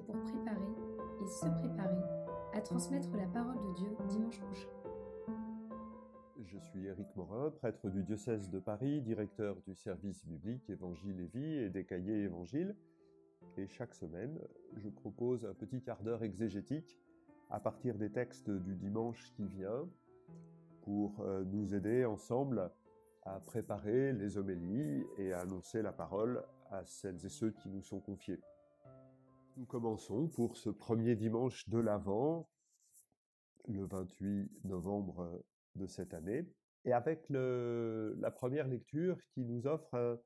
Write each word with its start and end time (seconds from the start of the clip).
pour 0.00 0.20
préparer 0.22 0.74
et 1.22 1.26
se 1.26 1.46
préparer 1.46 2.02
à 2.52 2.60
transmettre 2.60 3.14
la 3.16 3.26
parole 3.26 3.58
de 3.68 3.74
Dieu 3.74 3.88
dimanche 4.08 4.40
prochain. 4.40 4.68
Je 6.44 6.58
suis 6.58 6.86
Éric 6.86 7.14
Morin, 7.16 7.50
prêtre 7.50 7.88
du 7.90 8.02
diocèse 8.02 8.50
de 8.50 8.58
Paris, 8.58 9.00
directeur 9.00 9.56
du 9.66 9.74
service 9.74 10.24
biblique 10.26 10.68
Évangile 10.70 11.20
et 11.20 11.26
Vie 11.26 11.54
et 11.58 11.70
des 11.70 11.84
cahiers 11.84 12.22
Évangile. 12.22 12.76
Et 13.56 13.66
chaque 13.66 13.94
semaine, 13.94 14.38
je 14.76 14.88
propose 14.88 15.44
un 15.44 15.54
petit 15.54 15.80
quart 15.80 16.02
d'heure 16.02 16.22
exégétique 16.22 16.98
à 17.50 17.60
partir 17.60 17.96
des 17.96 18.10
textes 18.10 18.50
du 18.50 18.74
dimanche 18.74 19.32
qui 19.34 19.46
vient 19.46 19.88
pour 20.82 21.20
euh, 21.20 21.44
nous 21.44 21.74
aider 21.74 22.04
ensemble 22.04 22.70
à 23.24 23.40
préparer 23.40 24.12
les 24.12 24.38
homélies 24.38 25.04
et 25.18 25.32
à 25.32 25.40
annoncer 25.40 25.82
la 25.82 25.92
parole 25.92 26.44
à 26.70 26.84
celles 26.84 27.24
et 27.24 27.28
ceux 27.28 27.50
qui 27.50 27.68
nous 27.68 27.82
sont 27.82 28.00
confiés. 28.00 28.40
Nous 29.56 29.64
commençons 29.64 30.28
pour 30.28 30.56
ce 30.56 30.68
premier 30.68 31.16
dimanche 31.16 31.68
de 31.68 31.78
l'Avent, 31.78 32.48
le 33.68 33.86
28 33.86 34.64
novembre 34.64 35.42
de 35.74 35.86
cette 35.86 36.12
année, 36.12 36.46
et 36.84 36.92
avec 36.92 37.24
la 37.30 38.30
première 38.30 38.68
lecture 38.68 39.18
qui 39.30 39.44
nous 39.44 39.66
offre 39.66 39.94
un, 39.94 40.18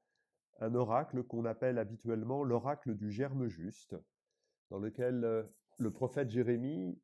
un 0.60 0.74
oracle 0.74 1.22
qu'on 1.22 1.44
appelle 1.44 1.78
habituellement 1.78 2.42
l'oracle 2.42 2.96
du 2.96 3.10
germe 3.10 3.46
juste, 3.46 3.96
dans 4.68 4.78
lequel 4.78 5.24
euh, 5.24 5.44
le 5.78 5.92
prophète 5.92 6.30
Jérémie 6.30 7.00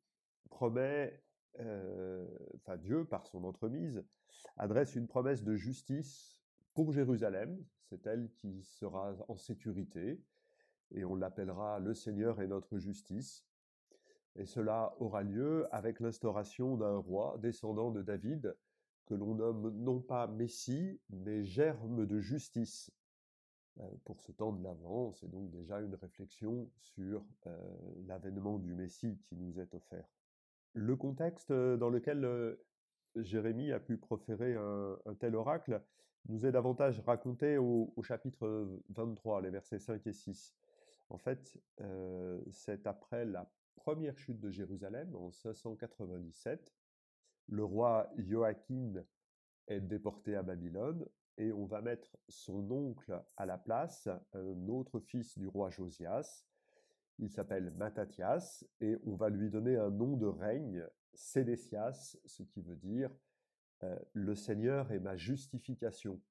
promet 0.49 1.21
euh, 1.59 2.27
enfin 2.55 2.77
Dieu, 2.77 3.05
par 3.05 3.25
son 3.25 3.43
entremise, 3.43 4.03
adresse 4.57 4.95
une 4.95 5.07
promesse 5.07 5.43
de 5.43 5.55
justice 5.55 6.41
pour 6.73 6.91
Jérusalem. 6.91 7.57
C'est 7.83 8.05
elle 8.05 8.29
qui 8.33 8.63
sera 8.63 9.15
en 9.27 9.37
sécurité, 9.37 10.21
et 10.91 11.05
on 11.05 11.15
l'appellera 11.15 11.79
le 11.79 11.93
Seigneur 11.93 12.41
et 12.41 12.47
notre 12.47 12.77
justice. 12.77 13.45
Et 14.35 14.45
cela 14.45 14.95
aura 14.99 15.23
lieu 15.23 15.65
avec 15.73 15.99
l'instauration 15.99 16.77
d'un 16.77 16.97
roi 16.97 17.37
descendant 17.39 17.91
de 17.91 18.01
David, 18.01 18.55
que 19.05 19.15
l'on 19.15 19.35
nomme 19.35 19.69
non 19.69 19.99
pas 19.99 20.27
Messie, 20.27 20.99
mais 21.09 21.43
germe 21.43 22.05
de 22.05 22.19
justice. 22.19 22.91
Euh, 23.79 23.89
pour 24.05 24.21
ce 24.21 24.31
temps 24.31 24.53
de 24.53 24.63
l'Avent, 24.63 25.13
c'est 25.13 25.29
donc 25.29 25.49
déjà 25.49 25.79
une 25.81 25.95
réflexion 25.95 26.69
sur 26.77 27.23
euh, 27.47 27.57
l'avènement 28.05 28.59
du 28.59 28.73
Messie 28.73 29.17
qui 29.23 29.35
nous 29.35 29.59
est 29.59 29.73
offert. 29.73 30.07
Le 30.73 30.95
contexte 30.95 31.51
dans 31.51 31.89
lequel 31.89 32.57
Jérémie 33.15 33.71
a 33.71 33.79
pu 33.79 33.97
proférer 33.97 34.55
un, 34.55 35.15
tel 35.19 35.35
oracle 35.35 35.81
nous 36.29 36.45
est 36.45 36.51
davantage 36.51 36.99
raconté 36.99 37.57
au, 37.57 37.93
chapitre 38.03 38.67
23, 38.89 39.41
les 39.41 39.49
versets 39.49 39.79
5 39.79 40.05
et 40.05 40.13
6. 40.13 40.53
En 41.09 41.17
fait, 41.17 41.57
c'est 42.51 42.85
après 42.85 43.25
la 43.25 43.49
première 43.75 44.17
chute 44.17 44.39
de 44.39 44.49
Jérusalem 44.49 45.15
en 45.15 45.31
597. 45.31 46.73
Le 47.47 47.63
roi 47.63 48.11
Joachim 48.17 49.03
est 49.67 49.79
déporté 49.79 50.35
à 50.35 50.43
Babylone 50.43 51.07
et 51.37 51.51
on 51.53 51.65
va 51.65 51.81
mettre 51.81 52.17
son 52.27 52.69
oncle 52.71 53.21
à 53.37 53.45
la 53.45 53.57
place, 53.57 54.09
un 54.33 54.67
autre 54.67 54.99
fils 54.99 55.37
du 55.37 55.47
roi 55.47 55.69
Josias, 55.69 56.43
il 57.19 57.29
s'appelle 57.29 57.71
Mattathias 57.71 58.65
et 58.79 58.97
on 59.05 59.15
va 59.15 59.29
lui 59.29 59.49
donner 59.49 59.75
un 59.75 59.89
nom 59.89 60.17
de 60.17 60.27
règne, 60.27 60.85
Sédécias, 61.13 62.17
ce 62.25 62.43
qui 62.43 62.61
veut 62.61 62.75
dire 62.75 63.09
euh, 63.83 63.97
le 64.13 64.35
Seigneur 64.35 64.91
est 64.91 64.99
ma 64.99 65.17
justification. 65.17 66.21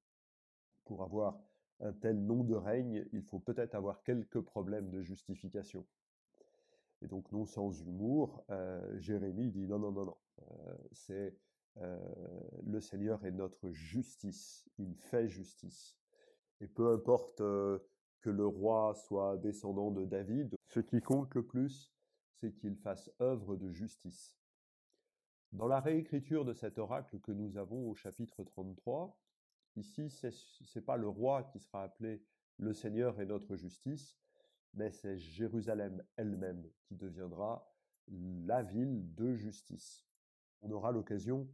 Pour 0.84 1.02
avoir 1.02 1.40
un 1.80 1.92
tel 1.92 2.18
nom 2.18 2.44
de 2.44 2.54
règne, 2.54 3.06
il 3.12 3.22
faut 3.22 3.38
peut-être 3.38 3.74
avoir 3.74 4.02
quelques 4.02 4.40
problèmes 4.40 4.90
de 4.90 5.02
justification. 5.02 5.86
Et 7.02 7.06
donc, 7.06 7.30
non 7.32 7.44
sans 7.44 7.70
humour, 7.82 8.44
euh, 8.50 8.98
Jérémie 8.98 9.50
dit 9.50 9.66
non, 9.66 9.78
non, 9.78 9.92
non, 9.92 10.04
non, 10.06 10.16
euh, 10.42 10.76
c'est 10.92 11.34
le 12.64 12.80
Seigneur 12.80 13.22
est 13.26 13.32
notre 13.32 13.70
justice, 13.70 14.66
il 14.78 14.94
fait 14.94 15.28
justice. 15.28 15.94
Et 16.62 16.68
peu 16.68 16.90
importe 16.90 17.42
que 18.26 18.30
le 18.30 18.46
roi 18.46 18.92
soit 18.94 19.36
descendant 19.36 19.92
de 19.92 20.04
David. 20.04 20.56
Ce 20.66 20.80
qui 20.80 21.00
compte 21.00 21.32
le 21.34 21.44
plus, 21.44 21.94
c'est 22.32 22.52
qu'il 22.52 22.76
fasse 22.76 23.08
œuvre 23.20 23.54
de 23.54 23.70
justice. 23.70 24.36
Dans 25.52 25.68
la 25.68 25.78
réécriture 25.78 26.44
de 26.44 26.52
cet 26.52 26.78
oracle 26.78 27.20
que 27.20 27.30
nous 27.30 27.56
avons 27.56 27.88
au 27.88 27.94
chapitre 27.94 28.42
33, 28.42 29.16
ici, 29.76 30.10
ce 30.10 30.28
n'est 30.74 30.84
pas 30.84 30.96
le 30.96 31.08
roi 31.08 31.44
qui 31.44 31.58
sera 31.60 31.82
appelé 31.82 32.22
le 32.58 32.72
Seigneur 32.72 33.20
et 33.20 33.26
notre 33.26 33.56
justice, 33.56 34.18
mais 34.74 34.90
c'est 34.90 35.16
Jérusalem 35.16 36.02
elle-même 36.16 36.68
qui 36.84 36.96
deviendra 36.96 37.72
la 38.08 38.62
ville 38.62 39.14
de 39.14 39.34
justice. 39.34 40.06
On 40.62 40.70
aura 40.70 40.92
l'occasion, 40.92 41.48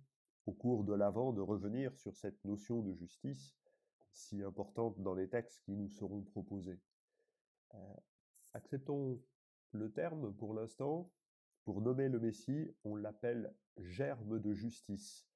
au 0.46 0.52
cours 0.52 0.84
de 0.84 0.92
l'Avent, 0.92 1.32
de 1.32 1.40
revenir 1.40 1.96
sur 1.96 2.16
cette 2.16 2.44
notion 2.44 2.82
de 2.82 2.92
justice 2.92 3.56
si 4.12 4.42
importante 4.42 5.00
dans 5.00 5.14
les 5.14 5.28
textes 5.28 5.62
qui 5.64 5.72
nous 5.72 5.88
seront 5.88 6.22
proposés. 6.22 6.78
Euh, 7.74 7.94
acceptons 8.52 9.20
le 9.72 9.90
terme 9.90 10.34
pour 10.34 10.54
l'instant. 10.54 11.10
Pour 11.64 11.80
nommer 11.80 12.08
le 12.08 12.18
Messie, 12.18 12.68
on 12.84 12.96
l'appelle 12.96 13.54
germe 13.78 14.40
de 14.40 14.52
justice. 14.52 15.26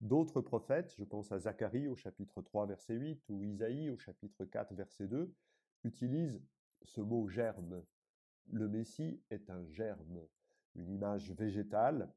D'autres 0.00 0.42
prophètes, 0.42 0.94
je 0.98 1.04
pense 1.04 1.32
à 1.32 1.38
Zacharie 1.38 1.88
au 1.88 1.96
chapitre 1.96 2.42
3 2.42 2.66
verset 2.66 2.94
8 2.94 3.24
ou 3.30 3.42
Isaïe 3.42 3.88
au 3.90 3.98
chapitre 3.98 4.44
4 4.44 4.74
verset 4.74 5.08
2, 5.08 5.34
utilisent 5.84 6.42
ce 6.82 7.00
mot 7.00 7.28
germe. 7.28 7.82
Le 8.52 8.68
Messie 8.68 9.20
est 9.30 9.48
un 9.48 9.66
germe, 9.70 10.20
une 10.74 10.90
image 10.90 11.32
végétale 11.32 12.12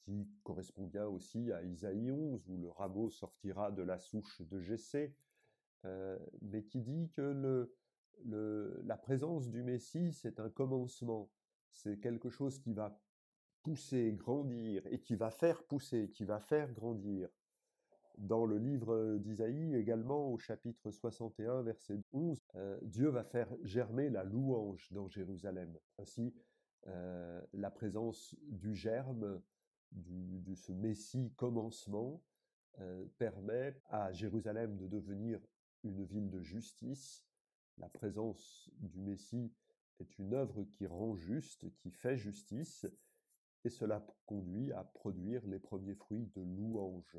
qui 0.00 0.28
correspond 0.42 0.86
bien 0.86 1.06
aussi 1.06 1.52
à 1.52 1.62
Isaïe 1.62 2.10
11 2.10 2.48
où 2.48 2.56
le 2.56 2.68
rameau 2.68 3.10
sortira 3.10 3.70
de 3.70 3.82
la 3.82 3.98
souche 3.98 4.42
de 4.42 4.60
Jessé, 4.60 5.14
euh, 5.84 6.18
mais 6.42 6.64
qui 6.64 6.80
dit 6.80 7.10
que 7.10 7.70
la 8.24 8.96
présence 8.96 9.48
du 9.48 9.62
Messie, 9.62 10.12
c'est 10.12 10.40
un 10.40 10.50
commencement, 10.50 11.30
c'est 11.70 11.98
quelque 12.00 12.28
chose 12.28 12.58
qui 12.58 12.72
va 12.74 13.00
pousser, 13.62 14.12
grandir, 14.12 14.86
et 14.86 15.00
qui 15.00 15.14
va 15.14 15.30
faire 15.30 15.62
pousser, 15.64 16.10
qui 16.10 16.24
va 16.24 16.40
faire 16.40 16.72
grandir. 16.72 17.28
Dans 18.18 18.44
le 18.44 18.58
livre 18.58 19.16
d'Isaïe, 19.18 19.74
également 19.74 20.30
au 20.30 20.38
chapitre 20.38 20.90
61, 20.90 21.62
verset 21.62 22.02
11, 22.12 22.38
euh, 22.54 22.78
Dieu 22.82 23.08
va 23.08 23.24
faire 23.24 23.48
germer 23.62 24.10
la 24.10 24.24
louange 24.24 24.88
dans 24.92 25.08
Jérusalem. 25.08 25.78
Ainsi, 25.98 26.34
euh, 26.86 27.40
la 27.54 27.70
présence 27.70 28.36
du 28.42 28.74
germe, 28.74 29.40
de 29.92 30.54
ce 30.54 30.72
Messie 30.72 31.32
commencement, 31.36 32.22
euh, 32.78 33.04
permet 33.18 33.74
à 33.86 34.12
Jérusalem 34.12 34.76
de 34.76 34.86
devenir 34.86 35.40
une 35.82 36.04
ville 36.04 36.30
de 36.30 36.40
justice. 36.40 37.26
La 37.78 37.88
présence 37.88 38.70
du 38.78 39.00
Messie 39.00 39.52
est 39.98 40.18
une 40.18 40.34
œuvre 40.34 40.62
qui 40.64 40.86
rend 40.86 41.16
juste, 41.16 41.74
qui 41.76 41.90
fait 41.90 42.16
justice, 42.16 42.86
et 43.64 43.70
cela 43.70 44.04
conduit 44.26 44.72
à 44.72 44.84
produire 44.84 45.46
les 45.46 45.58
premiers 45.58 45.94
fruits 45.94 46.30
de 46.34 46.42
louange. 46.42 47.18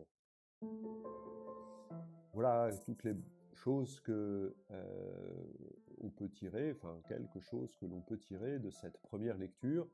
Voilà 2.33 2.69
toutes 2.85 3.03
les 3.03 3.15
choses 3.53 3.99
que 3.99 4.55
quelque 7.07 7.39
chose 7.39 7.75
que 7.75 7.85
l'on 7.85 8.01
peut 8.01 8.17
tirer 8.17 8.59
de 8.59 8.69
cette 8.69 8.97
première 9.01 9.37
lecture, 9.37 9.87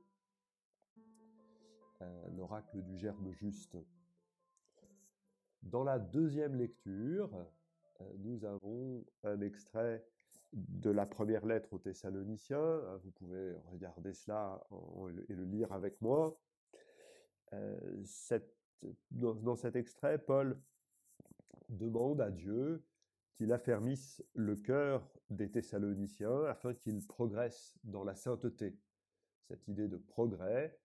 euh, 2.02 2.30
l'oracle 2.36 2.82
du 2.84 2.98
germe 2.98 3.32
juste. 3.32 3.78
Dans 5.64 5.84
la 5.84 6.00
deuxième 6.00 6.56
lecture, 6.56 7.30
euh, 8.02 8.14
nous 8.20 8.46
avons 8.46 9.04
un 9.24 9.42
extrait 9.42 10.06
de 10.54 10.90
la 10.90 11.06
première 11.06 11.46
lettre 11.46 11.74
aux 11.74 11.80
Thessaloniciens. 11.80 12.58
Hein, 12.58 13.00
vous 13.04 13.12
pouvez 13.12 13.54
regarder 13.72 14.14
cela 14.14 14.66
et 15.30 15.34
le 15.34 15.44
lire 15.44 15.72
avec 15.72 16.02
moi. 16.02 16.40
Euh, 17.54 18.04
dans, 19.12 19.56
cet 19.56 19.76
extrait, 19.76 20.18
Paul 20.18 20.60
demande 21.70 22.22
à 22.22 22.30
Dieu 22.30 22.84
qu'il 23.34 23.52
affermisse 23.52 24.24
le 24.34 24.56
cœur 24.56 25.08
des 25.30 25.50
Thessaloniciens 25.52 26.46
afin 26.46 26.74
qu'ils 26.74 27.06
progressent 27.06 27.78
dans 27.84 28.04
la 28.04 28.16
sainteté. 28.16 28.78
Cette 29.48 29.68
idée 29.68 29.88
de 29.88 29.98
progrès 29.98 30.78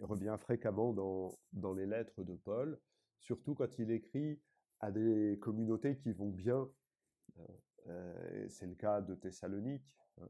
revient 0.00 0.36
fréquemment 0.38 0.92
dans 1.52 1.74
les 1.74 1.86
lettres 1.86 2.22
de 2.22 2.34
Paul, 2.34 2.78
surtout 3.18 3.54
quand 3.54 3.78
il 3.78 3.90
écrit 3.90 4.40
à 4.80 4.90
des 4.90 5.38
communautés 5.40 5.96
qui 5.96 6.12
vont 6.12 6.30
bien. 6.30 6.68
Euh, 7.88 8.46
c'est 8.48 8.66
le 8.66 8.74
cas 8.74 9.00
de 9.00 9.14
Thessalonique. 9.14 9.96
Hein. 10.20 10.28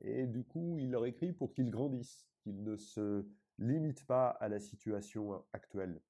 Et 0.00 0.26
du 0.26 0.44
coup, 0.44 0.78
il 0.78 0.90
leur 0.90 1.06
écrit 1.06 1.32
pour 1.32 1.52
qu'ils 1.52 1.70
grandissent, 1.70 2.26
qu'ils 2.42 2.62
ne 2.62 2.76
se 2.76 3.26
limitent 3.58 4.06
pas 4.06 4.28
à 4.28 4.48
la 4.48 4.60
situation 4.60 5.44
actuelle. 5.52 6.00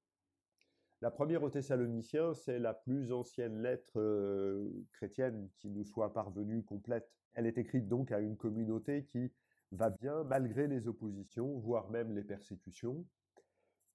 La 1.01 1.11
première 1.11 1.45
aux 1.45 1.51
Thessaloniciens, 1.51 2.35
c'est 2.35 2.59
la 2.59 2.75
plus 2.75 3.13
ancienne 3.13 3.63
lettre 3.63 4.01
euh, 4.01 4.69
chrétienne 4.93 5.49
qui 5.57 5.71
nous 5.71 5.85
soit 5.85 6.13
parvenue 6.13 6.65
complète. 6.65 7.09
Elle 7.35 7.47
est 7.47 7.57
écrite 7.57 7.87
donc 7.87 8.11
à 8.11 8.19
une 8.19 8.37
communauté 8.37 9.05
qui 9.07 9.33
va 9.71 9.91
bien 9.91 10.25
malgré 10.25 10.67
les 10.67 10.89
oppositions, 10.89 11.59
voire 11.61 11.89
même 11.91 12.15
les 12.15 12.25
persécutions. 12.25 13.07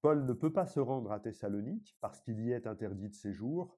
Paul 0.01 0.25
ne 0.25 0.33
peut 0.33 0.53
pas 0.53 0.65
se 0.65 0.79
rendre 0.79 1.11
à 1.11 1.19
Thessalonique 1.19 1.97
parce 1.99 2.21
qu'il 2.21 2.39
y 2.39 2.51
est 2.51 2.67
interdit 2.67 3.09
de 3.09 3.15
séjour, 3.15 3.77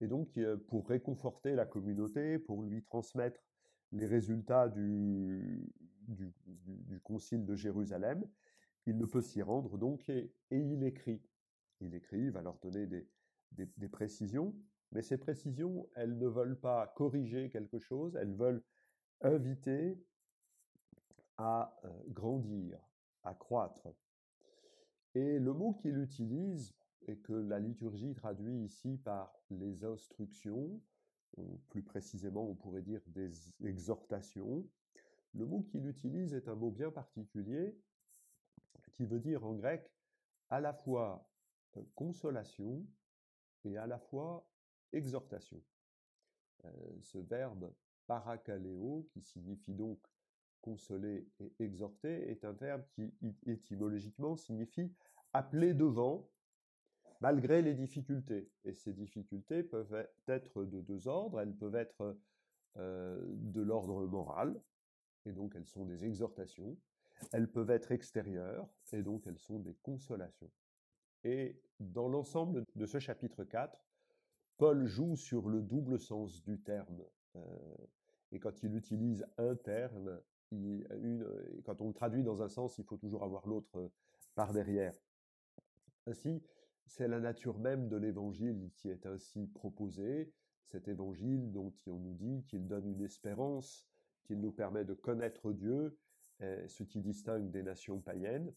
et 0.00 0.08
donc 0.08 0.38
pour 0.68 0.88
réconforter 0.88 1.54
la 1.54 1.66
communauté, 1.66 2.38
pour 2.38 2.62
lui 2.62 2.82
transmettre 2.82 3.40
les 3.92 4.06
résultats 4.06 4.68
du, 4.68 5.72
concile 7.02 7.44
de 7.44 7.54
Jérusalem, 7.54 8.24
il 8.86 8.96
ne 8.96 9.04
peut 9.04 9.20
s'y 9.20 9.42
rendre 9.42 9.76
donc 9.78 10.08
et, 10.08 10.32
il 10.50 10.82
écrit. 10.84 11.22
Il 11.80 11.94
écrit, 11.94 12.20
il 12.20 12.30
va 12.30 12.42
leur 12.42 12.58
donner 12.58 12.86
des, 12.86 13.08
des, 13.52 13.88
précisions, 13.88 14.54
mais 14.92 15.02
ces 15.02 15.16
précisions, 15.16 15.88
elles 15.94 16.16
ne 16.16 16.26
veulent 16.26 16.58
pas 16.58 16.86
corriger 16.88 17.48
quelque 17.48 17.78
chose, 17.78 18.16
elles 18.16 18.34
veulent 18.34 18.62
inviter 19.22 19.98
à 21.36 21.74
euh, 21.84 21.88
grandir, 22.08 22.78
à 23.22 23.34
croître. 23.34 23.88
Et 25.14 25.38
le 25.38 25.52
mot 25.52 25.72
qu'il 25.74 25.98
utilise, 25.98 26.74
et 27.06 27.16
que 27.18 27.32
la 27.32 27.58
liturgie 27.58 28.14
traduit 28.14 28.64
ici 28.64 28.98
par 28.98 29.34
les 29.50 29.84
instructions, 29.84 30.80
plus 31.68 31.82
précisément 31.82 32.48
on 32.48 32.54
pourrait 32.54 32.82
dire 32.82 33.00
des 33.06 33.30
exhortations, 33.64 34.68
le 35.34 35.46
mot 35.46 35.62
qu'il 35.62 35.86
utilise 35.86 36.34
est 36.34 36.48
un 36.48 36.54
mot 36.54 36.70
bien 36.70 36.90
particulier 36.90 37.76
qui 38.92 39.06
veut 39.06 39.20
dire 39.20 39.44
en 39.44 39.54
grec 39.54 39.90
à 40.48 40.60
la 40.60 40.72
fois 40.72 41.26
euh, 41.76 41.82
consolation 41.94 42.84
et 43.64 43.76
à 43.76 43.86
la 43.86 43.98
fois 43.98 44.46
exhortation. 44.92 45.62
Euh, 46.64 46.70
ce 47.00 47.18
verbe 47.18 47.72
parakaleo, 48.06 49.06
qui 49.12 49.20
signifie 49.20 49.74
donc 49.74 50.00
consoler 50.60 51.28
et 51.38 51.54
exhorter, 51.60 52.28
est 52.30 52.44
un 52.44 52.52
verbe 52.52 52.84
qui 52.90 53.14
étymologiquement 53.46 54.36
signifie 54.36 54.92
appeler 55.32 55.74
devant 55.74 56.28
malgré 57.20 57.62
les 57.62 57.74
difficultés. 57.74 58.50
Et 58.64 58.74
ces 58.74 58.92
difficultés 58.92 59.62
peuvent 59.62 60.08
être 60.26 60.64
de 60.64 60.80
deux 60.80 61.08
ordres. 61.08 61.40
Elles 61.40 61.54
peuvent 61.54 61.76
être 61.76 62.16
euh, 62.76 63.20
de 63.28 63.60
l'ordre 63.60 64.06
moral, 64.06 64.60
et 65.26 65.32
donc 65.32 65.54
elles 65.56 65.66
sont 65.66 65.84
des 65.84 66.04
exhortations. 66.04 66.76
Elles 67.32 67.50
peuvent 67.50 67.70
être 67.70 67.92
extérieures, 67.92 68.68
et 68.92 69.02
donc 69.02 69.26
elles 69.26 69.38
sont 69.38 69.58
des 69.58 69.74
consolations. 69.82 70.50
Et 71.24 71.60
dans 71.78 72.08
l'ensemble 72.08 72.64
de 72.76 72.86
ce 72.86 72.98
chapitre 72.98 73.44
4, 73.44 73.84
Paul 74.56 74.86
joue 74.86 75.16
sur 75.16 75.48
le 75.48 75.60
double 75.60 75.98
sens 75.98 76.42
du 76.42 76.60
terme. 76.60 77.04
Euh, 77.36 77.40
et 78.32 78.38
quand 78.38 78.62
il 78.62 78.74
utilise 78.74 79.26
un 79.36 79.56
terme, 79.56 80.20
une, 80.50 80.86
quand 81.64 81.80
on 81.82 81.88
le 81.88 81.94
traduit 81.94 82.22
dans 82.22 82.42
un 82.42 82.48
sens, 82.48 82.78
il 82.78 82.84
faut 82.84 82.96
toujours 82.96 83.24
avoir 83.24 83.46
l'autre 83.46 83.90
par 84.34 84.52
derrière. 84.52 84.94
Ainsi, 86.06 86.42
c'est 86.90 87.06
la 87.06 87.20
nature 87.20 87.56
même 87.60 87.88
de 87.88 87.96
l'évangile 87.96 88.68
qui 88.74 88.88
est 88.88 89.06
ainsi 89.06 89.46
proposée, 89.46 90.32
cet 90.66 90.88
évangile 90.88 91.52
dont 91.52 91.72
on 91.86 92.00
nous 92.00 92.14
dit 92.14 92.44
qu'il 92.48 92.66
donne 92.66 92.88
une 92.88 93.00
espérance, 93.00 93.88
qu'il 94.24 94.40
nous 94.40 94.50
permet 94.50 94.84
de 94.84 94.94
connaître 94.94 95.52
Dieu, 95.52 95.96
ce 96.40 96.82
qui 96.82 97.00
distingue 97.00 97.48
des 97.52 97.62
nations 97.62 98.00
païennes. 98.00 98.52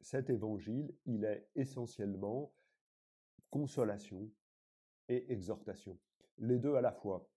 Cet 0.00 0.30
évangile, 0.30 0.94
il 1.06 1.24
est 1.24 1.48
essentiellement 1.56 2.52
consolation 3.50 4.30
et 5.08 5.32
exhortation, 5.32 5.98
les 6.38 6.60
deux 6.60 6.76
à 6.76 6.82
la 6.82 6.92
fois. 6.92 7.28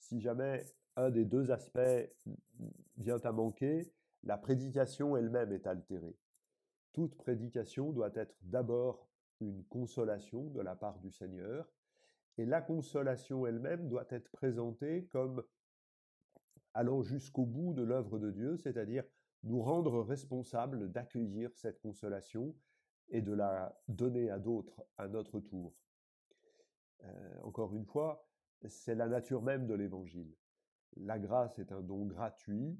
Si 0.00 0.20
jamais 0.20 0.64
un 0.96 1.10
des 1.10 1.24
deux 1.24 1.52
aspects 1.52 2.10
vient 2.96 3.20
à 3.22 3.30
manquer, 3.30 3.92
la 4.24 4.38
prédication 4.38 5.16
elle-même 5.16 5.52
est 5.52 5.68
altérée. 5.68 6.18
Toute 6.92 7.14
prédication 7.14 7.92
doit 7.92 8.10
être 8.16 8.34
d'abord 8.42 9.08
une 9.40 9.64
consolation 9.64 10.50
de 10.50 10.60
la 10.60 10.76
part 10.76 10.98
du 10.98 11.10
Seigneur, 11.10 11.68
et 12.36 12.44
la 12.44 12.62
consolation 12.62 13.46
elle-même 13.46 13.88
doit 13.88 14.06
être 14.10 14.30
présentée 14.30 15.06
comme 15.06 15.42
allant 16.74 17.02
jusqu'au 17.02 17.44
bout 17.44 17.74
de 17.74 17.82
l'œuvre 17.82 18.18
de 18.18 18.30
Dieu, 18.30 18.56
c'est-à-dire 18.56 19.04
nous 19.42 19.62
rendre 19.62 20.02
responsables 20.02 20.90
d'accueillir 20.90 21.54
cette 21.56 21.80
consolation 21.80 22.54
et 23.08 23.22
de 23.22 23.32
la 23.32 23.76
donner 23.88 24.30
à 24.30 24.38
d'autres 24.38 24.84
à 24.96 25.08
notre 25.08 25.40
tour. 25.40 25.72
Euh, 27.04 27.40
encore 27.42 27.74
une 27.74 27.86
fois, 27.86 28.28
c'est 28.66 28.94
la 28.94 29.06
nature 29.06 29.42
même 29.42 29.66
de 29.66 29.74
l'Évangile. 29.74 30.34
La 30.96 31.18
grâce 31.18 31.58
est 31.58 31.72
un 31.72 31.80
don 31.80 32.06
gratuit, 32.06 32.78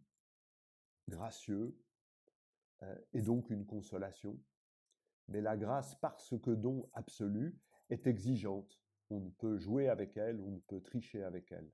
gracieux, 1.09 1.77
euh, 2.83 2.97
et 3.13 3.23
donc 3.23 3.51
une 3.51 3.67
consolation. 3.67 4.39
Mais 5.29 5.41
la 5.41 5.57
grâce, 5.57 5.95
parce 5.97 6.35
que 6.41 6.51
don 6.51 6.89
absolu, 6.95 7.57
est 7.91 8.07
exigeante. 8.07 8.81
On 9.11 9.21
ne 9.21 9.31
peut 9.31 9.59
jouer 9.59 9.89
avec 9.89 10.17
elle, 10.17 10.41
on 10.41 10.51
ne 10.51 10.61
peut 10.61 10.81
tricher 10.81 11.23
avec 11.23 11.53
elle. 11.53 11.71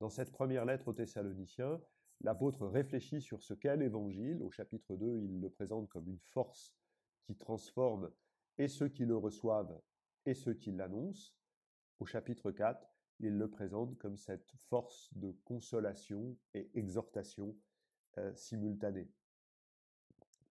Dans 0.00 0.10
cette 0.10 0.32
première 0.32 0.64
lettre 0.64 0.88
aux 0.88 0.92
Thessaloniciens, 0.92 1.80
l'apôtre 2.20 2.66
réfléchit 2.66 3.20
sur 3.20 3.42
ce 3.42 3.54
qu'est 3.54 3.76
l'évangile. 3.76 4.42
Au 4.42 4.50
chapitre 4.50 4.96
2, 4.96 5.20
il 5.22 5.40
le 5.40 5.50
présente 5.50 5.88
comme 5.88 6.08
une 6.08 6.20
force 6.20 6.74
qui 7.22 7.36
transforme 7.36 8.10
et 8.58 8.68
ceux 8.68 8.88
qui 8.88 9.04
le 9.04 9.16
reçoivent 9.16 9.80
et 10.26 10.34
ceux 10.34 10.54
qui 10.54 10.72
l'annoncent. 10.72 11.32
Au 12.00 12.06
chapitre 12.06 12.50
4, 12.50 12.86
il 13.20 13.38
le 13.38 13.48
présente 13.48 13.96
comme 13.98 14.16
cette 14.16 14.50
force 14.68 15.10
de 15.14 15.30
consolation 15.44 16.36
et 16.54 16.70
exhortation 16.74 17.56
euh, 18.18 18.34
simultanée. 18.34 19.08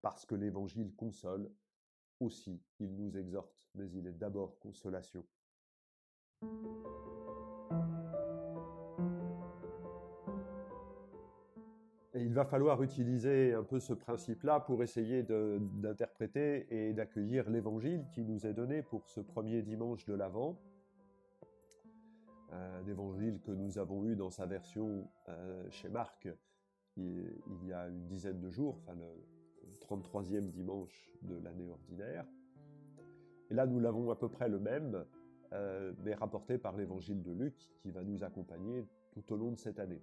Parce 0.01 0.25
que 0.25 0.35
l'évangile 0.35 0.93
console, 0.95 1.51
aussi 2.19 2.61
il 2.79 2.95
nous 2.95 3.17
exhorte, 3.17 3.65
mais 3.75 3.89
il 3.91 4.07
est 4.07 4.17
d'abord 4.17 4.59
consolation. 4.59 5.25
Il 12.15 12.33
va 12.33 12.45
falloir 12.45 12.81
utiliser 12.83 13.53
un 13.53 13.63
peu 13.63 13.79
ce 13.79 13.93
principe-là 13.93 14.59
pour 14.59 14.83
essayer 14.83 15.23
d'interpréter 15.23 16.67
et 16.69 16.93
d'accueillir 16.93 17.49
l'évangile 17.49 18.05
qui 18.13 18.23
nous 18.23 18.45
est 18.45 18.53
donné 18.53 18.81
pour 18.81 19.07
ce 19.07 19.19
premier 19.19 19.61
dimanche 19.61 20.05
de 20.05 20.13
l'Avent. 20.13 20.57
Un 22.51 22.85
évangile 22.87 23.39
que 23.41 23.51
nous 23.51 23.79
avons 23.79 24.05
eu 24.05 24.15
dans 24.15 24.29
sa 24.29 24.45
version 24.45 25.07
euh, 25.27 25.67
chez 25.71 25.89
Marc 25.89 26.27
il, 26.97 27.67
y 27.67 27.73
a 27.73 27.87
une 27.87 28.05
dizaine 28.05 28.39
de 28.39 28.49
jours, 28.49 28.79
33e 29.79 30.49
dimanche 30.49 31.11
de 31.21 31.35
l'année 31.35 31.69
ordinaire. 31.69 32.25
Et 33.49 33.53
là, 33.53 33.65
nous 33.65 33.79
l'avons 33.79 34.09
à 34.11 34.15
peu 34.15 34.29
près 34.29 34.49
le 34.49 34.59
même, 34.59 35.05
euh, 35.53 35.93
mais 36.03 36.13
rapporté 36.13 36.57
par 36.57 36.75
l'évangile 36.75 37.21
de 37.21 37.31
Luc, 37.31 37.55
qui 37.81 37.91
va 37.91 38.03
nous 38.03 38.23
accompagner 38.23 38.87
tout 39.11 39.33
au 39.33 39.37
long 39.37 39.51
de 39.51 39.59
cette 39.59 39.79
année. 39.79 40.01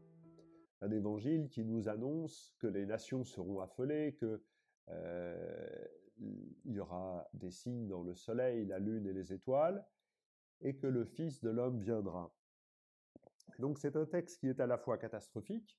Un 0.83 0.91
évangile 0.91 1.49
qui 1.49 1.65
nous 1.65 1.89
annonce 1.89 2.55
que 2.59 2.67
les 2.67 2.87
nations 2.87 3.25
seront 3.25 3.61
affolées, 3.61 4.15
que 4.15 4.43
euh, 4.89 5.87
il 6.19 6.73
y 6.73 6.81
aura 6.81 7.29
des 7.35 7.50
signes 7.50 7.89
dans 7.89 8.03
le 8.03 8.15
soleil, 8.15 8.67
la 8.67 8.79
lune 8.79 9.07
et 9.07 9.12
les 9.12 9.33
étoiles, 9.33 9.85
et 10.61 10.77
que 10.77 10.87
le 10.87 11.05
Fils 11.05 11.41
de 11.41 11.50
l'homme 11.50 11.81
viendra. 11.81 12.33
Donc 13.59 13.79
c'est 13.79 13.97
un 13.97 14.07
texte 14.07 14.41
qui 14.41 14.49
est 14.49 14.61
à 14.61 14.67
la 14.67 14.79
fois 14.79 14.99
catastrophique, 14.99 15.79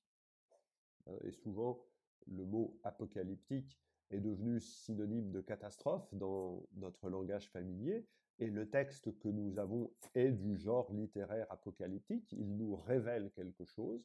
euh, 1.07 1.17
et 1.23 1.31
souvent 1.31 1.83
le 2.27 2.45
mot 2.45 2.79
apocalyptique 2.83 3.79
est 4.09 4.19
devenu 4.19 4.59
synonyme 4.59 5.31
de 5.31 5.41
catastrophe 5.41 6.13
dans 6.13 6.65
notre 6.73 7.09
langage 7.09 7.49
familier, 7.49 8.05
et 8.39 8.49
le 8.49 8.69
texte 8.69 9.17
que 9.19 9.27
nous 9.27 9.59
avons 9.59 9.91
est 10.15 10.31
du 10.31 10.57
genre 10.57 10.91
littéraire 10.93 11.45
apocalyptique, 11.51 12.31
il 12.33 12.57
nous 12.57 12.75
révèle 12.75 13.31
quelque 13.31 13.65
chose, 13.65 14.03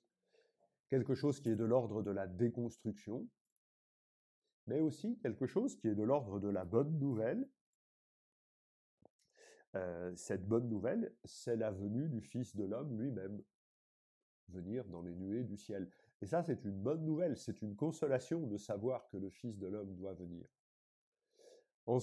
quelque 0.88 1.14
chose 1.14 1.40
qui 1.40 1.48
est 1.48 1.56
de 1.56 1.64
l'ordre 1.64 2.02
de 2.02 2.10
la 2.10 2.26
déconstruction, 2.26 3.26
mais 4.66 4.80
aussi 4.80 5.18
quelque 5.18 5.46
chose 5.46 5.76
qui 5.76 5.88
est 5.88 5.94
de 5.94 6.02
l'ordre 6.02 6.38
de 6.38 6.48
la 6.48 6.64
bonne 6.64 6.98
nouvelle. 6.98 7.48
Euh, 9.74 10.14
cette 10.16 10.46
bonne 10.46 10.68
nouvelle, 10.68 11.14
c'est 11.24 11.56
la 11.56 11.70
venue 11.70 12.08
du 12.08 12.20
Fils 12.20 12.54
de 12.56 12.64
l'homme 12.64 12.98
lui-même, 12.98 13.42
venir 14.48 14.84
dans 14.86 15.02
les 15.02 15.14
nuées 15.14 15.44
du 15.44 15.56
ciel. 15.56 15.90
Et 16.22 16.26
ça, 16.26 16.42
c'est 16.42 16.64
une 16.64 16.80
bonne 16.80 17.04
nouvelle, 17.04 17.36
c'est 17.36 17.60
une 17.62 17.76
consolation 17.76 18.46
de 18.46 18.56
savoir 18.56 19.06
que 19.08 19.16
le 19.16 19.30
Fils 19.30 19.58
de 19.58 19.66
l'homme 19.66 19.94
doit 19.96 20.14
venir. 20.14 20.46
En 21.86 21.98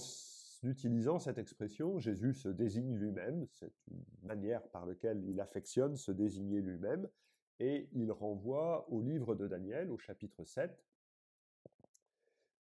utilisant 0.62 1.18
cette 1.18 1.38
expression, 1.38 1.98
Jésus 1.98 2.32
se 2.32 2.48
désigne 2.48 2.94
lui-même, 2.94 3.46
c'est 3.50 3.74
une 3.88 4.04
manière 4.22 4.62
par 4.68 4.86
laquelle 4.86 5.22
il 5.24 5.40
affectionne 5.40 5.96
se 5.96 6.12
désigner 6.12 6.60
lui-même, 6.60 7.08
et 7.60 7.88
il 7.92 8.10
renvoie 8.10 8.88
au 8.90 9.00
livre 9.00 9.34
de 9.34 9.46
Daniel, 9.46 9.90
au 9.90 9.98
chapitre 9.98 10.44
7, 10.44 10.84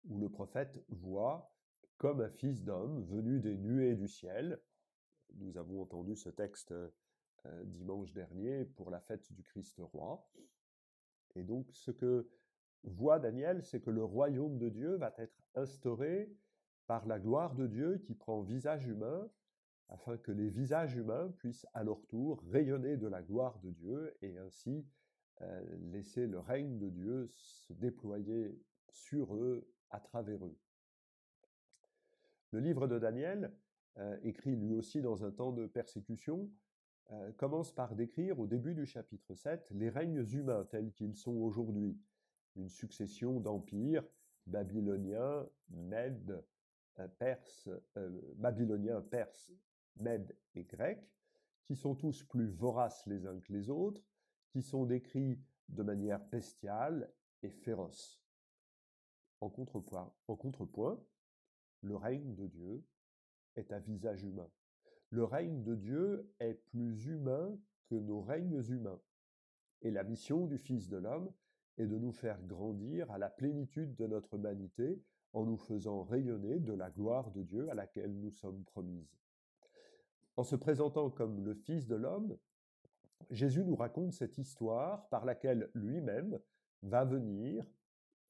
où 0.09 0.19
le 0.19 0.29
prophète 0.29 0.83
voit 0.89 1.53
comme 1.99 2.21
un 2.21 2.31
fils 2.31 2.63
d'homme 2.63 3.05
venu 3.05 3.41
des 3.41 3.57
nuées 3.57 3.97
du 3.97 4.09
ciel. 4.09 4.61
Nous 5.35 5.59
avons 5.59 5.83
entendu 5.83 6.15
ce 6.15 6.31
texte 6.31 6.73
euh, 6.73 7.65
dimanche 7.65 8.13
dernier 8.13 8.65
pour 8.65 8.91
la 8.91 9.01
fête 9.01 9.33
du 9.33 9.43
Christ 9.43 9.81
roi. 9.93 10.27
Et 11.35 11.43
donc, 11.43 11.67
ce 11.73 11.91
que 11.91 12.29
voit 12.85 13.19
Daniel, 13.19 13.63
c'est 13.63 13.81
que 13.81 13.91
le 13.91 14.05
royaume 14.05 14.59
de 14.59 14.69
Dieu 14.69 14.97
va 14.97 15.15
être 15.19 15.43
instauré 15.55 16.33
par 16.87 17.07
la 17.07 17.19
gloire 17.19 17.55
de 17.55 17.67
Dieu 17.67 17.99
qui 17.99 18.15
prend 18.15 18.43
visage 18.43 18.87
humain, 18.87 19.31
afin 19.91 20.17
que 20.17 20.33
les 20.33 20.49
visages 20.49 20.97
humains 20.97 21.31
puissent 21.39 21.67
à 21.75 21.85
leur 21.85 22.07
tour 22.07 22.43
rayonner 22.51 22.97
de 22.97 23.07
la 23.07 23.23
gloire 23.23 23.59
de 23.61 23.71
Dieu 23.71 24.15
et 24.23 24.37
ainsi 24.39 24.87
euh, 25.41 25.77
laisser 25.93 26.27
le 26.27 26.41
règne 26.41 26.79
de 26.79 26.89
Dieu 26.89 27.31
se 27.35 27.73
déployer 27.73 28.61
sur 28.91 29.35
eux, 29.37 29.71
à 29.91 30.01
travers 30.01 30.45
eux. 30.45 30.59
Le 32.53 32.61
livre 32.61 32.87
de 32.87 32.99
Daniel, 32.99 33.55
euh, 33.99 34.17
écrit 34.23 34.57
lui 34.57 34.75
aussi 34.75 35.01
dans 35.01 35.25
un 35.25 35.31
temps 35.31 35.53
de 35.53 35.67
persécution, 35.67 36.51
euh, 37.11 37.33
commence 37.33 37.73
par 37.73 37.95
décrire 37.95 38.39
au 38.39 38.47
début 38.47 38.75
du 38.75 38.87
chapitre 38.87 39.35
7 39.35 39.71
les 39.73 39.89
règnes 39.89 40.25
humains 40.33 40.65
tels 40.65 40.93
qu'ils 40.93 41.17
sont 41.17 41.37
aujourd'hui. 41.37 41.99
Une 42.57 42.69
succession 42.69 43.41
d'empires 43.41 44.05
babyloniens, 44.47 45.47
mèdes, 45.71 46.45
perses, 47.19 47.69
babyloniens, 48.35 49.03
perses, 49.03 49.53
mèdes 49.97 50.37
et 50.55 50.65
grecs, 50.65 51.09
qui 51.65 51.77
sont 51.77 51.95
tous 51.95 52.25
plus 52.25 52.49
voraces 52.49 53.07
les 53.07 53.27
uns 53.27 53.39
que 53.41 53.53
les 53.53 53.71
autres, 53.71 54.03
qui 54.51 54.63
sont 54.63 54.87
décrits 54.87 55.39
de 55.69 55.83
manière 55.83 56.19
bestiale 56.19 57.13
et 57.43 57.51
féroce. 57.51 58.23
En 59.41 59.51
contrepoint, 59.51 60.13
en 60.27 60.37
contrepoint, 60.37 61.01
le 61.83 61.97
règne 61.97 62.35
de 62.35 62.47
Dieu 62.47 62.85
est 63.55 63.71
à 63.71 63.79
visage 63.79 64.25
humain. 64.25 64.51
Le 65.11 65.25
règne 65.25 65.63
de 65.63 65.75
Dieu 65.75 66.31
est 66.39 66.55
plus 66.55 67.07
humain 67.07 67.59
que 67.87 67.95
nos 67.95 68.21
règnes 68.21 68.63
humains. 68.69 69.01
Et 69.83 69.91
la 69.91 70.05
mission 70.05 70.47
du 70.47 70.59
Fils 70.59 70.89
de 70.89 70.99
l'homme 70.99 71.33
est 71.79 71.87
de 71.87 71.99
nous 71.99 72.13
faire 72.13 72.43
grandir 72.43 73.11
à 73.11 73.19
la 73.19 73.31
plénitude 73.31 73.95
de 73.95 74.07
notre 74.07 74.35
humanité 74.35 75.01
en 75.33 75.45
nous 75.45 75.57
faisant 75.57 76.03
rayonner 76.03 76.59
de 76.59 76.73
la 76.73 76.91
gloire 76.91 77.31
de 77.31 77.43
Dieu 77.43 77.71
à 77.71 77.75
laquelle 77.75 78.19
nous 78.19 78.31
sommes 78.31 78.65
promises. 78.65 79.19
En 80.37 80.45
se 80.45 80.57
présentant 80.57 81.11
comme 81.11 81.45
le 81.45 81.55
Fils 81.55 81.87
de 81.87 81.97
l'homme, 81.97 82.37
Jésus 83.31 83.65
nous 83.65 83.77
raconte 83.77 84.13
cette 84.13 84.39
histoire 84.39 85.09
par 85.09 85.25
laquelle 85.25 85.71
lui-même 85.75 86.39
va 86.83 87.05
venir, 87.05 87.65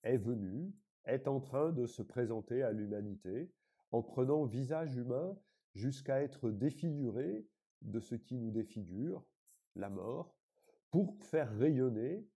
est 0.03 0.17
venu, 0.17 0.73
est 1.05 1.29
en 1.29 1.41
train 1.41 1.73
de 1.73 1.87
se 1.87 2.03
présenter 2.03 2.63
à 2.63 2.73
l'humanité 2.73 3.51
en 3.91 4.03
prenant 4.03 4.45
visage 4.45 4.97
humain 4.97 5.37
jusqu'à 5.79 6.23
être 6.23 6.51
défiguré 6.51 7.47
de 7.83 8.01
ce 8.01 8.17
qui 8.17 8.37
nous 8.37 8.51
défigure, 8.51 9.25
la 9.77 9.89
mort, 9.89 10.35
pour 10.91 11.17
faire 11.25 11.57
rayonner 11.57 12.27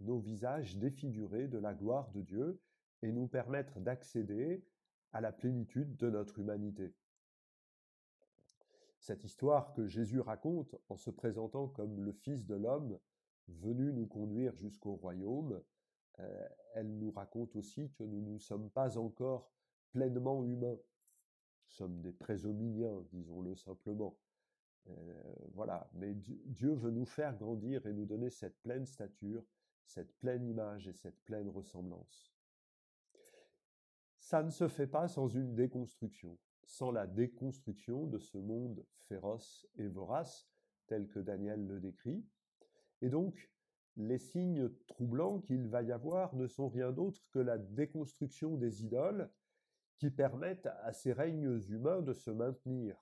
nos 0.00 0.18
visages 0.18 0.76
défigurés 0.76 1.46
de 1.46 1.58
la 1.58 1.74
gloire 1.74 2.10
de 2.10 2.22
Dieu 2.22 2.60
et 3.02 3.12
nous 3.12 3.28
permettre 3.28 3.78
d'accéder 3.80 4.64
à 5.12 5.20
la 5.20 5.32
plénitude 5.32 5.96
de 5.96 6.10
notre 6.10 6.40
humanité. 6.40 6.92
Cette 8.98 9.22
histoire 9.22 9.72
que 9.74 9.86
Jésus 9.86 10.20
raconte 10.20 10.74
en 10.88 10.96
se 10.96 11.10
présentant 11.10 11.68
comme 11.68 12.00
le 12.00 12.12
Fils 12.12 12.46
de 12.46 12.56
l'homme 12.56 12.98
venu 13.46 13.92
nous 13.92 14.06
conduire 14.06 14.56
jusqu'au 14.56 14.96
royaume, 14.96 15.62
euh, 16.18 16.48
elle 16.74 16.98
nous 16.98 17.12
raconte 17.12 17.54
aussi 17.54 17.92
que 17.92 18.02
nous 18.02 18.20
ne 18.20 18.38
sommes 18.38 18.70
pas 18.70 18.98
encore 18.98 19.52
pleinement 19.92 20.44
humains. 20.44 20.78
Sommes 21.68 22.00
des 22.00 22.12
présominiens, 22.12 23.04
disons-le 23.12 23.54
simplement. 23.54 24.18
Euh, 24.88 25.22
voilà, 25.52 25.88
mais 25.92 26.14
Dieu 26.14 26.72
veut 26.72 26.90
nous 26.90 27.04
faire 27.04 27.36
grandir 27.36 27.86
et 27.86 27.92
nous 27.92 28.06
donner 28.06 28.30
cette 28.30 28.60
pleine 28.62 28.86
stature, 28.86 29.44
cette 29.86 30.12
pleine 30.18 30.46
image 30.46 30.88
et 30.88 30.92
cette 30.92 31.22
pleine 31.24 31.48
ressemblance. 31.48 32.34
Ça 34.18 34.42
ne 34.42 34.50
se 34.50 34.66
fait 34.66 34.86
pas 34.86 35.08
sans 35.08 35.28
une 35.28 35.54
déconstruction 35.54 36.38
sans 36.68 36.90
la 36.90 37.06
déconstruction 37.06 38.06
de 38.06 38.18
ce 38.18 38.36
monde 38.36 38.84
féroce 39.08 39.66
et 39.78 39.88
vorace, 39.88 40.46
tel 40.86 41.08
que 41.08 41.18
Daniel 41.18 41.66
le 41.66 41.80
décrit. 41.80 42.24
Et 43.00 43.08
donc, 43.08 43.50
les 43.96 44.18
signes 44.18 44.68
troublants 44.86 45.40
qu'il 45.40 45.66
va 45.66 45.82
y 45.82 45.90
avoir 45.90 46.36
ne 46.36 46.46
sont 46.46 46.68
rien 46.68 46.92
d'autre 46.92 47.26
que 47.30 47.38
la 47.38 47.56
déconstruction 47.56 48.56
des 48.56 48.84
idoles 48.84 49.30
qui 49.98 50.10
permettent 50.10 50.68
à 50.82 50.92
ces 50.92 51.12
règnes 51.12 51.60
humains 51.68 52.02
de 52.02 52.12
se 52.12 52.30
maintenir. 52.30 52.96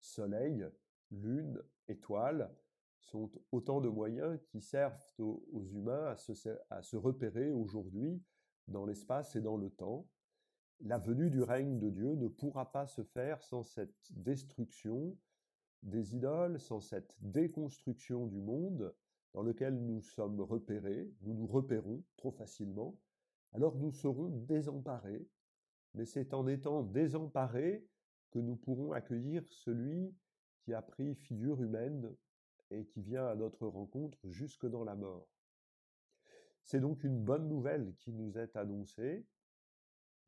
Soleil, 0.00 0.66
lune, 1.10 1.60
étoile 1.88 2.54
sont 3.00 3.30
autant 3.52 3.80
de 3.80 3.88
moyens 3.88 4.40
qui 4.48 4.60
servent 4.60 5.00
aux, 5.18 5.66
humains 5.72 6.06
à 6.06 6.16
se, 6.16 6.32
à 6.70 6.82
se 6.82 6.96
repérer 6.96 7.52
aujourd'hui 7.52 8.22
dans 8.68 8.84
l'espace 8.84 9.36
et 9.36 9.40
dans 9.40 9.56
le 9.56 9.70
temps, 9.70 10.08
la 10.80 10.98
venue 10.98 11.30
du 11.30 11.42
règne 11.42 11.78
de 11.78 11.88
Dieu 11.88 12.14
ne 12.14 12.28
pourra 12.28 12.70
pas 12.72 12.86
se 12.86 13.02
faire 13.02 13.42
sans 13.42 13.62
cette 13.62 14.12
destruction 14.12 15.16
des 15.82 16.14
idoles, 16.14 16.60
sans 16.60 16.80
cette 16.80 17.16
déconstruction 17.20 18.26
du 18.26 18.40
monde 18.40 18.94
dans 19.32 19.42
lequel 19.42 19.74
nous 19.74 20.02
sommes 20.02 20.40
repérés, 20.40 21.12
nous 21.22 21.34
nous 21.34 21.46
repérons 21.46 22.02
trop 22.16 22.32
facilement, 22.32 22.98
alors 23.52 23.76
nous 23.76 23.92
serons 23.92 24.28
désemparés, 24.28 25.28
mais 25.96 26.04
c'est 26.04 26.34
en 26.34 26.46
étant 26.46 26.82
désemparés 26.82 27.84
que 28.30 28.38
nous 28.38 28.54
pourrons 28.54 28.92
accueillir 28.92 29.46
celui 29.48 30.14
qui 30.60 30.74
a 30.74 30.82
pris 30.82 31.14
figure 31.14 31.60
humaine 31.62 32.14
et 32.70 32.84
qui 32.84 33.00
vient 33.00 33.26
à 33.26 33.34
notre 33.34 33.66
rencontre 33.66 34.18
jusque 34.28 34.66
dans 34.66 34.84
la 34.84 34.94
mort. 34.94 35.26
C'est 36.64 36.80
donc 36.80 37.02
une 37.02 37.18
bonne 37.18 37.48
nouvelle 37.48 37.94
qui 37.98 38.12
nous 38.12 38.36
est 38.36 38.56
annoncée, 38.56 39.26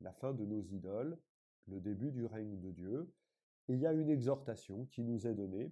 la 0.01 0.13
fin 0.13 0.33
de 0.33 0.45
nos 0.45 0.61
idoles, 0.61 1.19
le 1.67 1.79
début 1.79 2.11
du 2.11 2.25
règne 2.25 2.59
de 2.59 2.71
Dieu, 2.71 3.13
et 3.67 3.73
il 3.73 3.79
y 3.79 3.85
a 3.85 3.93
une 3.93 4.09
exhortation 4.09 4.85
qui 4.87 5.03
nous 5.03 5.27
est 5.27 5.35
donnée, 5.35 5.71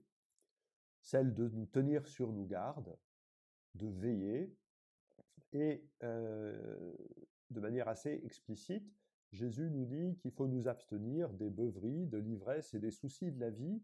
celle 1.02 1.34
de 1.34 1.48
nous 1.48 1.66
tenir 1.66 2.06
sur 2.06 2.32
nos 2.32 2.46
gardes, 2.46 2.96
de 3.74 3.88
veiller, 3.88 4.54
et 5.54 5.84
euh, 6.04 6.94
de 7.50 7.60
manière 7.60 7.88
assez 7.88 8.22
explicite, 8.26 8.94
Jésus 9.32 9.70
nous 9.70 9.86
dit 9.86 10.18
qu'il 10.18 10.32
faut 10.32 10.48
nous 10.48 10.68
abstenir 10.68 11.34
des 11.34 11.50
beuveries, 11.50 12.08
de 12.08 12.18
l'ivresse 12.18 12.74
et 12.74 12.80
des 12.80 12.92
soucis 12.92 13.32
de 13.32 13.40
la 13.40 13.50
vie. 13.50 13.82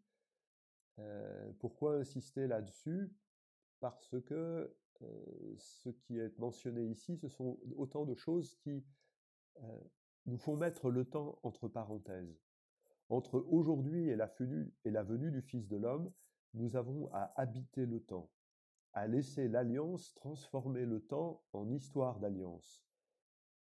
Euh, 0.99 1.51
pourquoi 1.59 1.97
insister 1.97 2.47
là-dessus? 2.47 3.11
Parce 3.79 4.15
que 4.21 4.73
euh, 5.01 5.55
ce 5.57 5.89
qui 5.89 6.17
est 6.17 6.37
mentionné 6.39 6.85
ici, 6.85 7.17
ce 7.17 7.27
sont 7.27 7.59
autant 7.75 8.05
de 8.05 8.15
choses 8.15 8.55
qui 8.55 8.83
nous 10.25 10.37
font 10.37 10.55
mettre 10.55 10.89
le 10.89 11.05
temps 11.05 11.39
entre 11.43 11.67
parenthèses. 11.67 12.41
Entre 13.09 13.45
aujourd'hui 13.49 14.07
et 14.09 14.15
la, 14.15 15.03
venue, 15.03 15.31
du 15.31 15.41
Fils 15.41 15.67
de 15.67 15.77
l'homme, 15.77 16.11
nous 16.53 16.75
avons 16.75 17.11
à 17.13 17.31
habiter 17.35 17.85
le 17.85 17.99
temps, 17.99 18.29
à 18.93 19.07
laisser 19.07 19.47
l'alliance 19.47 20.13
transformer 20.15 20.85
le 20.85 21.01
temps 21.01 21.43
en 21.51 21.69
histoire 21.69 22.19
d'alliance. 22.19 22.83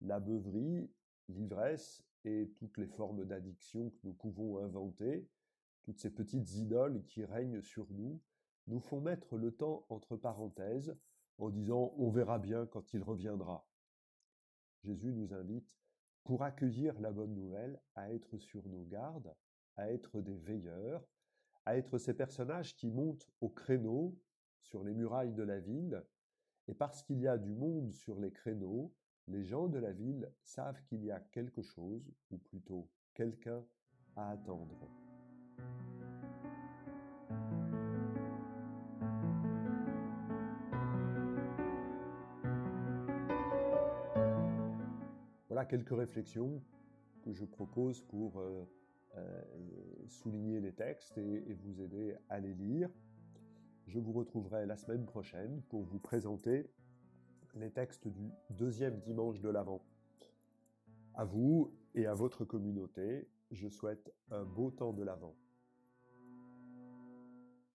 La 0.02 0.20
beuverie, 0.20 0.90
l'ivresse 1.30 2.04
et 2.24 2.50
toutes 2.56 2.78
les 2.78 2.86
formes 2.86 3.24
d'addiction 3.24 3.90
que 3.90 3.98
nous 4.04 4.12
pouvons 4.12 4.58
inventer, 4.58 5.28
toutes 5.82 5.98
ces 5.98 6.10
petites 6.10 6.54
idoles 6.54 7.02
qui 7.04 7.24
règnent 7.24 7.62
sur 7.62 7.90
nous, 7.90 8.20
nous 8.66 8.80
font 8.80 9.00
mettre 9.00 9.36
le 9.36 9.52
temps 9.52 9.86
entre 9.88 10.16
parenthèses 10.16 10.94
en 11.38 11.48
disant 11.48 11.94
on 11.96 12.10
verra 12.10 12.38
bien 12.38 12.66
quand 12.66 12.92
il 12.92 13.02
reviendra. 13.02 13.66
Jésus 14.82 15.12
nous 15.12 15.34
invite 15.34 15.78
pour 16.24 16.42
accueillir 16.42 16.98
la 17.00 17.10
bonne 17.10 17.34
nouvelle, 17.34 17.80
à 17.94 18.12
être 18.12 18.38
sur 18.38 18.66
nos 18.68 18.84
gardes, 18.84 19.34
à 19.76 19.90
être 19.90 20.20
des 20.20 20.36
veilleurs, 20.36 21.02
à 21.64 21.76
être 21.76 21.98
ces 21.98 22.14
personnages 22.14 22.76
qui 22.76 22.90
montent 22.90 23.28
au 23.40 23.48
créneau 23.48 24.18
sur 24.62 24.84
les 24.84 24.94
murailles 24.94 25.32
de 25.32 25.42
la 25.42 25.58
ville, 25.58 26.04
et 26.68 26.74
parce 26.74 27.02
qu'il 27.02 27.20
y 27.20 27.26
a 27.26 27.38
du 27.38 27.54
monde 27.54 27.90
sur 27.90 28.20
les 28.20 28.30
créneaux, 28.30 28.94
les 29.30 29.44
gens 29.44 29.68
de 29.68 29.78
la 29.78 29.92
ville 29.92 30.30
savent 30.42 30.82
qu'il 30.84 31.04
y 31.04 31.10
a 31.10 31.20
quelque 31.20 31.62
chose, 31.62 32.12
ou 32.30 32.38
plutôt 32.38 32.88
quelqu'un, 33.14 33.64
à 34.16 34.30
attendre. 34.30 34.88
quelques 45.70 45.96
réflexions 45.96 46.60
que 47.22 47.32
je 47.32 47.44
propose 47.44 48.02
pour 48.02 48.40
euh, 48.40 48.64
euh, 49.16 49.42
souligner 50.08 50.60
les 50.60 50.72
textes 50.72 51.16
et, 51.18 51.54
vous 51.54 51.80
aider 51.80 52.16
à 52.28 52.40
les 52.40 52.54
lire. 52.54 52.90
Je 53.86 53.98
vous 53.98 54.12
retrouverai 54.12 54.66
la 54.66 54.76
semaine 54.76 55.04
prochaine 55.04 55.62
pour 55.68 55.82
vous 55.82 56.00
présenter 56.00 56.70
les 57.54 57.70
textes 57.70 58.08
du 58.08 58.30
deuxième 58.50 59.00
dimanche 59.00 59.40
de 59.40 59.48
l'Avent. 59.48 59.82
À 61.14 61.24
vous 61.24 61.72
et 61.94 62.06
à 62.06 62.14
votre 62.14 62.44
communauté, 62.44 63.28
je 63.50 63.68
souhaite 63.68 64.12
un 64.30 64.44
beau 64.44 64.70
temps 64.70 64.92
de 64.92 65.02
l'Avent. 65.02 65.34